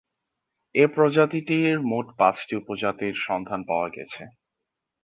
এ 0.75 0.85
প্রজাতিটির 0.95 1.75
মোট 1.89 2.07
পাঁচটি 2.19 2.53
উপপ্রজাতির 2.55 3.15
সন্ধান 3.27 3.61
পাওয়া 3.69 3.87
গেছে। 3.89 4.21